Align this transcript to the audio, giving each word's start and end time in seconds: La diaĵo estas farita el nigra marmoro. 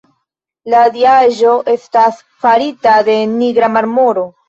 La 0.73 0.79
diaĵo 0.95 1.53
estas 1.75 2.19
farita 2.47 2.99
el 3.17 3.25
nigra 3.39 3.75
marmoro. 3.79 4.31